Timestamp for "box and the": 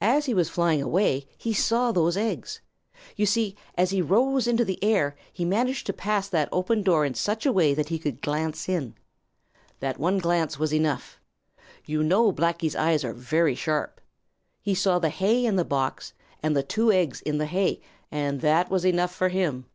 15.64-16.64